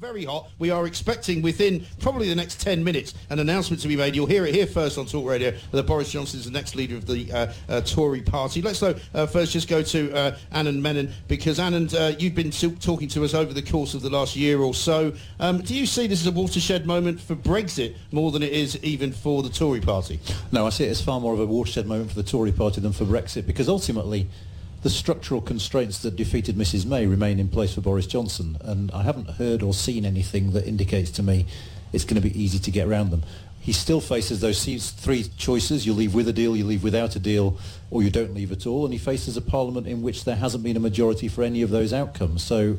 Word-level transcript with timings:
very 0.00 0.24
hot. 0.24 0.48
We 0.58 0.70
are 0.70 0.86
expecting 0.86 1.42
within 1.42 1.84
probably 2.00 2.26
the 2.30 2.34
next 2.34 2.58
10 2.62 2.82
minutes 2.82 3.12
an 3.28 3.38
announcement 3.38 3.82
to 3.82 3.88
be 3.88 3.96
made. 3.96 4.16
You'll 4.16 4.24
hear 4.24 4.46
it 4.46 4.54
here 4.54 4.66
first 4.66 4.96
on 4.96 5.04
Talk 5.04 5.28
Radio 5.28 5.52
that 5.72 5.86
Boris 5.86 6.10
Johnson 6.10 6.38
is 6.40 6.46
the 6.46 6.50
next 6.50 6.74
leader 6.74 6.96
of 6.96 7.06
the 7.06 7.30
uh, 7.30 7.52
uh, 7.68 7.80
Tory 7.82 8.22
party. 8.22 8.62
Let's 8.62 8.80
though 8.80 8.94
uh, 9.12 9.26
first 9.26 9.52
just 9.52 9.68
go 9.68 9.82
to 9.82 10.14
uh, 10.14 10.38
Anand 10.54 10.80
Menon 10.80 11.12
because 11.28 11.58
Anand, 11.58 11.92
uh, 11.94 12.16
you've 12.18 12.34
been 12.34 12.50
t- 12.50 12.74
talking 12.76 13.08
to 13.08 13.24
us 13.26 13.34
over 13.34 13.52
the 13.52 13.60
course 13.60 13.92
of 13.92 14.00
the 14.00 14.08
last 14.08 14.36
year 14.36 14.60
or 14.60 14.72
so. 14.72 15.12
Um, 15.38 15.60
do 15.60 15.74
you 15.74 15.84
see 15.84 16.06
this 16.06 16.22
as 16.22 16.26
a 16.28 16.32
watershed 16.32 16.86
moment 16.86 17.20
for 17.20 17.36
Brexit 17.36 17.94
more 18.10 18.30
than 18.30 18.42
it 18.42 18.54
is 18.54 18.82
even 18.82 19.12
for 19.12 19.42
the 19.42 19.50
Tory 19.50 19.82
party? 19.82 20.18
No, 20.50 20.66
I 20.66 20.70
see 20.70 20.84
it 20.84 20.90
as 20.90 21.02
far 21.02 21.20
more 21.20 21.34
of 21.34 21.40
a 21.40 21.46
watershed 21.46 21.86
moment 21.86 22.08
for 22.08 22.16
the 22.16 22.22
Tory 22.22 22.52
party 22.52 22.80
than 22.80 22.92
for 22.92 23.04
Brexit 23.04 23.46
because 23.46 23.68
ultimately 23.68 24.28
the 24.82 24.90
structural 24.90 25.40
constraints 25.40 25.98
that 25.98 26.16
defeated 26.16 26.56
Mrs 26.56 26.86
May 26.86 27.06
remain 27.06 27.38
in 27.38 27.48
place 27.48 27.74
for 27.74 27.80
Boris 27.80 28.06
Johnson 28.06 28.56
and 28.62 28.90
I 28.92 29.02
haven't 29.02 29.30
heard 29.30 29.62
or 29.62 29.74
seen 29.74 30.06
anything 30.06 30.52
that 30.52 30.66
indicates 30.66 31.10
to 31.12 31.22
me 31.22 31.46
it's 31.92 32.04
going 32.04 32.20
to 32.20 32.26
be 32.26 32.40
easy 32.40 32.58
to 32.58 32.70
get 32.70 32.86
around 32.86 33.10
them. 33.10 33.22
He 33.60 33.72
still 33.72 34.00
faces 34.00 34.40
those 34.40 34.62
three 34.64 35.24
choices. 35.36 35.84
You 35.84 35.92
leave 35.92 36.14
with 36.14 36.28
a 36.28 36.32
deal, 36.32 36.56
you 36.56 36.64
leave 36.64 36.82
without 36.82 37.14
a 37.14 37.18
deal, 37.18 37.58
or 37.90 38.02
you 38.02 38.10
don't 38.10 38.32
leave 38.32 38.52
at 38.52 38.66
all. 38.66 38.84
And 38.84 38.92
he 38.94 38.98
faces 38.98 39.36
a 39.36 39.42
parliament 39.42 39.86
in 39.86 40.00
which 40.00 40.24
there 40.24 40.36
hasn't 40.36 40.64
been 40.64 40.76
a 40.76 40.80
majority 40.80 41.28
for 41.28 41.42
any 41.42 41.60
of 41.60 41.68
those 41.68 41.92
outcomes. 41.92 42.42
So 42.42 42.78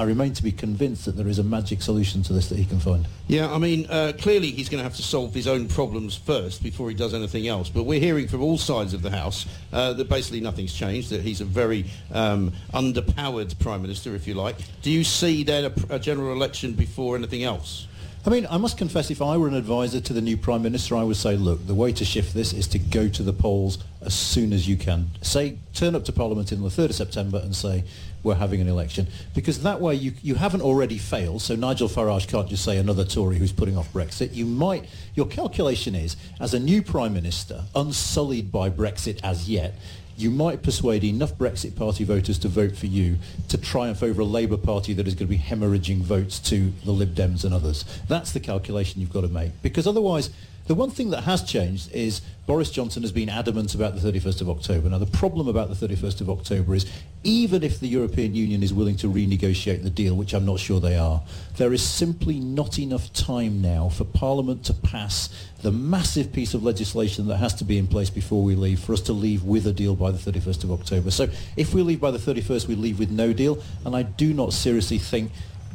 I 0.00 0.04
remain 0.04 0.32
to 0.32 0.42
be 0.42 0.50
convinced 0.50 1.04
that 1.04 1.16
there 1.18 1.28
is 1.28 1.38
a 1.38 1.42
magic 1.42 1.82
solution 1.82 2.22
to 2.22 2.32
this 2.32 2.48
that 2.48 2.56
he 2.56 2.64
can 2.64 2.80
find. 2.80 3.06
Yeah, 3.28 3.52
I 3.52 3.58
mean, 3.58 3.84
uh, 3.90 4.14
clearly 4.18 4.50
he's 4.50 4.70
going 4.70 4.78
to 4.78 4.82
have 4.82 4.96
to 4.96 5.02
solve 5.02 5.34
his 5.34 5.46
own 5.46 5.68
problems 5.68 6.16
first 6.16 6.62
before 6.62 6.88
he 6.88 6.96
does 6.96 7.12
anything 7.12 7.46
else. 7.46 7.68
But 7.68 7.82
we're 7.82 8.00
hearing 8.00 8.26
from 8.26 8.40
all 8.40 8.56
sides 8.56 8.94
of 8.94 9.02
the 9.02 9.10
House 9.10 9.44
uh, 9.74 9.92
that 9.92 10.08
basically 10.08 10.40
nothing's 10.40 10.72
changed, 10.72 11.10
that 11.10 11.20
he's 11.20 11.42
a 11.42 11.44
very 11.44 11.84
um, 12.14 12.54
underpowered 12.72 13.58
Prime 13.58 13.82
Minister, 13.82 14.14
if 14.14 14.26
you 14.26 14.32
like. 14.32 14.56
Do 14.80 14.90
you 14.90 15.04
see 15.04 15.44
then 15.44 15.66
a, 15.66 15.96
a 15.96 15.98
general 15.98 16.32
election 16.32 16.72
before 16.72 17.14
anything 17.14 17.44
else? 17.44 17.86
I 18.26 18.28
mean, 18.28 18.46
I 18.50 18.58
must 18.58 18.76
confess, 18.76 19.10
if 19.10 19.22
I 19.22 19.38
were 19.38 19.48
an 19.48 19.54
advisor 19.54 19.98
to 19.98 20.12
the 20.12 20.20
new 20.20 20.36
Prime 20.36 20.62
Minister, 20.62 20.94
I 20.94 21.04
would 21.04 21.16
say, 21.16 21.36
look, 21.36 21.66
the 21.66 21.74
way 21.74 21.90
to 21.94 22.04
shift 22.04 22.34
this 22.34 22.52
is 22.52 22.66
to 22.68 22.78
go 22.78 23.08
to 23.08 23.22
the 23.22 23.32
polls 23.32 23.78
as 24.02 24.12
soon 24.12 24.52
as 24.52 24.68
you 24.68 24.76
can. 24.76 25.10
Say, 25.22 25.56
turn 25.72 25.94
up 25.94 26.04
to 26.04 26.12
Parliament 26.12 26.52
in 26.52 26.62
the 26.62 26.68
3rd 26.68 26.90
of 26.90 26.94
September 26.96 27.38
and 27.38 27.56
say, 27.56 27.84
we're 28.22 28.34
having 28.34 28.60
an 28.60 28.68
election. 28.68 29.06
Because 29.34 29.62
that 29.62 29.80
way 29.80 29.94
you, 29.94 30.12
you 30.22 30.34
haven't 30.34 30.60
already 30.60 30.98
failed, 30.98 31.40
so 31.40 31.56
Nigel 31.56 31.88
Farage 31.88 32.28
can't 32.28 32.48
just 32.48 32.62
say 32.62 32.76
another 32.76 33.06
Tory 33.06 33.38
who's 33.38 33.52
putting 33.52 33.78
off 33.78 33.90
Brexit. 33.92 34.34
You 34.34 34.44
might, 34.44 34.84
your 35.14 35.26
calculation 35.26 35.94
is, 35.94 36.16
as 36.38 36.52
a 36.52 36.58
new 36.58 36.82
Prime 36.82 37.14
Minister, 37.14 37.64
unsullied 37.74 38.52
by 38.52 38.68
Brexit 38.68 39.18
as 39.22 39.48
yet, 39.48 39.74
you 40.20 40.30
might 40.30 40.62
persuade 40.62 41.02
enough 41.02 41.36
Brexit 41.36 41.74
Party 41.74 42.04
voters 42.04 42.38
to 42.40 42.48
vote 42.48 42.76
for 42.76 42.86
you 42.86 43.16
to 43.48 43.56
triumph 43.56 44.02
over 44.02 44.20
a 44.20 44.24
Labour 44.24 44.58
Party 44.58 44.92
that 44.94 45.08
is 45.08 45.14
going 45.14 45.26
to 45.26 45.30
be 45.30 45.38
hemorrhaging 45.38 45.98
votes 45.98 46.38
to 46.40 46.72
the 46.84 46.90
Lib 46.90 47.14
Dems 47.14 47.44
and 47.44 47.54
others. 47.54 47.84
That's 48.06 48.32
the 48.32 48.40
calculation 48.40 49.00
you've 49.00 49.12
got 49.12 49.22
to 49.22 49.28
make. 49.28 49.62
Because 49.62 49.86
otherwise, 49.86 50.30
the 50.66 50.74
one 50.74 50.90
thing 50.90 51.10
that 51.10 51.22
has 51.22 51.42
changed 51.42 51.92
is 51.92 52.20
Boris 52.46 52.70
Johnson 52.70 53.02
has 53.02 53.12
been 53.12 53.28
adamant 53.28 53.74
about 53.74 53.94
the 53.94 54.00
31st 54.00 54.40
of 54.40 54.50
October. 54.50 54.88
Now, 54.88 54.98
the 54.98 55.06
problem 55.06 55.48
about 55.48 55.68
the 55.68 55.86
31st 55.86 56.20
of 56.20 56.30
October 56.30 56.74
is 56.74 56.86
even 57.22 57.62
if 57.62 57.80
the 57.80 57.86
European 57.86 58.34
Union 58.34 58.62
is 58.62 58.72
willing 58.72 58.96
to 58.96 59.08
renegotiate 59.08 59.82
the 59.82 59.90
deal, 59.90 60.16
which 60.16 60.32
I'm 60.32 60.46
not 60.46 60.58
sure 60.58 60.80
they 60.80 60.96
are, 60.96 61.22
there 61.58 61.72
is 61.72 61.82
simply 61.82 62.40
not 62.40 62.78
enough 62.78 63.12
time 63.12 63.60
now 63.60 63.88
for 63.88 64.04
Parliament 64.04 64.64
to 64.64 64.74
pass 64.74 65.28
the 65.62 65.70
massive 65.70 66.32
piece 66.32 66.54
of 66.54 66.64
legislation 66.64 67.26
that 67.28 67.36
has 67.36 67.54
to 67.54 67.64
be 67.64 67.78
in 67.78 67.86
place 67.86 68.10
before 68.10 68.42
we 68.42 68.54
leave 68.54 68.80
for 68.80 68.94
us 68.94 69.00
to 69.02 69.12
leave 69.12 69.44
with 69.44 69.66
a 69.66 69.72
deal 69.72 69.94
by 69.94 70.10
the 70.10 70.18
31st 70.18 70.64
of 70.64 70.72
October. 70.72 71.10
So 71.10 71.28
if 71.56 71.74
we 71.74 71.82
leave 71.82 72.00
by 72.00 72.10
the 72.10 72.18
31st, 72.18 72.66
we 72.66 72.74
leave 72.74 72.98
with 72.98 73.10
no 73.10 73.32
deal. 73.32 73.62
And 73.84 73.94
I 73.94 74.02
do 74.02 74.32
not 74.32 74.52
seriously 74.52 74.98
think 74.98 75.30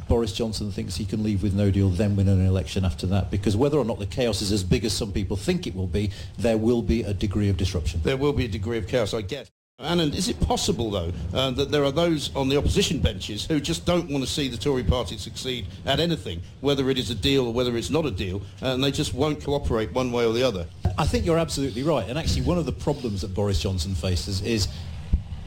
Boris 0.08 0.32
Johnson 0.32 0.70
thinks 0.70 0.96
he 0.96 1.04
can 1.04 1.22
leave 1.22 1.42
with 1.42 1.54
no 1.54 1.70
deal, 1.70 1.88
then 1.88 2.16
win 2.16 2.28
an 2.28 2.44
election 2.44 2.84
after 2.84 3.06
that. 3.08 3.30
Because 3.30 3.56
whether 3.56 3.78
or 3.78 3.84
not 3.84 3.98
the 3.98 4.06
chaos 4.06 4.40
is 4.42 4.52
as 4.52 4.62
big 4.62 4.84
as 4.84 4.92
some 4.92 5.12
people 5.12 5.36
think 5.36 5.66
it 5.66 5.74
will 5.74 5.86
be, 5.86 6.10
there 6.38 6.58
will 6.58 6.82
be 6.82 7.02
a 7.02 7.12
degree 7.12 7.48
of 7.48 7.56
disruption. 7.56 8.00
There 8.04 8.16
will 8.16 8.32
be 8.32 8.44
a 8.44 8.48
degree 8.48 8.78
of 8.78 8.86
chaos, 8.86 9.14
I 9.14 9.22
guess. 9.22 9.50
Anand, 9.78 10.14
is 10.14 10.30
it 10.30 10.40
possible, 10.40 10.90
though, 10.90 11.12
uh, 11.34 11.50
that 11.50 11.70
there 11.70 11.84
are 11.84 11.92
those 11.92 12.34
on 12.34 12.48
the 12.48 12.56
opposition 12.56 12.98
benches 12.98 13.44
who 13.44 13.60
just 13.60 13.84
don't 13.84 14.08
want 14.10 14.24
to 14.24 14.30
see 14.30 14.48
the 14.48 14.56
Tory 14.56 14.82
party 14.82 15.18
succeed 15.18 15.66
at 15.84 16.00
anything, 16.00 16.40
whether 16.62 16.88
it 16.88 16.96
is 16.96 17.10
a 17.10 17.14
deal 17.14 17.46
or 17.46 17.52
whether 17.52 17.76
it's 17.76 17.90
not 17.90 18.06
a 18.06 18.10
deal, 18.10 18.40
uh, 18.62 18.68
and 18.68 18.82
they 18.82 18.90
just 18.90 19.12
won't 19.12 19.44
cooperate 19.44 19.92
one 19.92 20.12
way 20.12 20.24
or 20.24 20.32
the 20.32 20.42
other? 20.42 20.66
I 20.96 21.04
think 21.04 21.26
you're 21.26 21.36
absolutely 21.36 21.82
right. 21.82 22.08
And 22.08 22.18
actually, 22.18 22.40
one 22.40 22.56
of 22.56 22.64
the 22.64 22.72
problems 22.72 23.20
that 23.20 23.34
Boris 23.34 23.60
Johnson 23.60 23.94
faces 23.94 24.40
is 24.40 24.66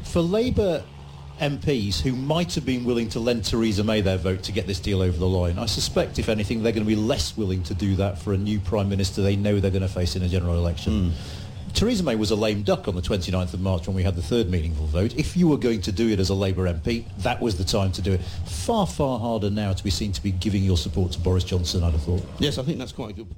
for 0.04 0.22
Labour 0.22 0.84
MPs 1.40 2.02
who 2.02 2.14
might 2.14 2.54
have 2.56 2.66
been 2.66 2.86
willing 2.86 3.10
to 3.10 3.20
lend 3.20 3.46
Theresa 3.46 3.84
May 3.84 4.02
their 4.02 4.18
vote 4.18 4.44
to 4.44 4.52
get 4.52 4.68
this 4.68 4.80
deal 4.80 5.02
over 5.02 5.18
the 5.18 5.28
line. 5.28 5.58
I 5.58 5.66
suspect, 5.66 6.20
if 6.20 6.30
anything, 6.30 6.64
they're 6.64 6.72
going 6.72 6.84
to 6.84 6.88
be 6.88 6.96
less 6.96 7.36
willing 7.38 7.64
to 7.64 7.74
do 7.74 7.96
that 7.96 8.20
for 8.20 8.34
a 8.34 8.38
new 8.38 8.60
Prime 8.60 8.90
Minister 8.90 9.22
they 9.22 9.36
know 9.36 9.60
they're 9.60 9.72
going 9.72 9.82
to 9.82 9.88
face 9.88 10.16
in 10.16 10.24
a 10.24 10.30
general 10.30 10.56
election. 10.56 11.12
Mm. 11.12 11.12
Theresa 11.74 12.04
May 12.04 12.16
was 12.16 12.32
a 12.32 12.36
lame 12.36 12.64
duck 12.64 12.88
on 12.88 12.96
the 12.96 13.02
29th 13.02 13.54
of 13.54 13.62
March 13.62 13.88
when 13.88 13.96
we 13.96 14.04
had 14.04 14.16
the 14.16 14.22
third 14.22 14.50
meaningful 14.50 14.88
vote. 14.88 15.16
If 15.16 15.38
you 15.38 15.48
were 15.48 15.58
going 15.58 15.82
to 15.82 15.92
do 15.92 16.10
it 16.10 16.20
as 16.20 16.30
a 16.30 16.34
Labour 16.34 16.68
MP, 16.72 17.06
that 17.20 17.40
was 17.40 17.58
the 17.58 17.64
time 17.64 17.92
to 17.94 18.02
do 18.02 18.14
it. 18.14 18.22
Far, 18.46 18.88
far 18.88 19.20
harder 19.20 19.50
now 19.50 19.74
to 19.74 19.84
be 19.84 19.90
seen 19.90 20.12
to 20.14 20.22
be 20.22 20.32
giving 20.32 20.64
your 20.64 20.78
support 20.78 21.12
to 21.14 21.20
Boris 21.20 21.44
Johnson, 21.44 21.84
I'd 21.84 21.94
have 21.94 22.04
thought. 22.04 22.26
Yes, 22.40 22.58
I 22.58 22.64
think 22.64 22.80
that's 22.80 22.92
quite 22.92 23.12
a 23.12 23.14
good 23.14 23.28
point. 23.28 23.38